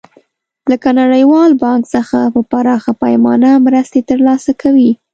لکه 0.71 0.87
نړیوال 1.01 1.51
بانک 1.63 1.83
څخه 1.95 2.19
په 2.33 2.41
پراخه 2.51 2.91
پیمانه 3.01 3.51
مرستې 3.65 3.99
تر 4.09 4.19
لاسه 4.27 4.51
کوي. 4.61 4.91